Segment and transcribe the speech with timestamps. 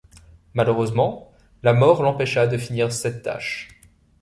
[0.55, 1.31] Malheureusement,
[1.61, 3.67] la mort l’empêcha de finir cette tâche.